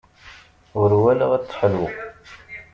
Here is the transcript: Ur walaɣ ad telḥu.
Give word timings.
Ur 0.81 0.89
walaɣ 1.01 1.31
ad 1.37 1.43
telḥu. 1.45 1.87